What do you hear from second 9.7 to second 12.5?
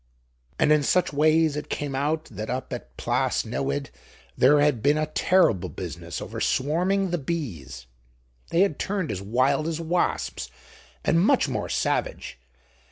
wasps and much more savage.